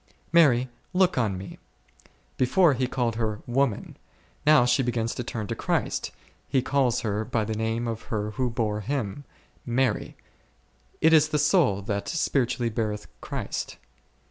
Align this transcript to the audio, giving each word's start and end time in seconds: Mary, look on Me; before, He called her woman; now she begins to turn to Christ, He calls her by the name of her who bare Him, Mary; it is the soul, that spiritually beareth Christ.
Mary, 0.33 0.67
look 0.93 1.15
on 1.15 1.37
Me; 1.37 1.59
before, 2.35 2.73
He 2.73 2.87
called 2.87 3.17
her 3.17 3.41
woman; 3.45 3.97
now 4.47 4.65
she 4.65 4.81
begins 4.81 5.13
to 5.13 5.23
turn 5.23 5.45
to 5.45 5.53
Christ, 5.55 6.09
He 6.47 6.63
calls 6.63 7.01
her 7.01 7.23
by 7.23 7.45
the 7.45 7.53
name 7.53 7.87
of 7.87 8.01
her 8.09 8.31
who 8.31 8.49
bare 8.49 8.79
Him, 8.79 9.25
Mary; 9.63 10.15
it 11.01 11.13
is 11.13 11.29
the 11.29 11.37
soul, 11.37 11.83
that 11.83 12.09
spiritually 12.09 12.71
beareth 12.71 13.05
Christ. 13.21 13.77